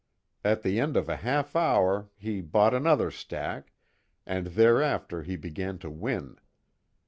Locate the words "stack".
3.11-3.71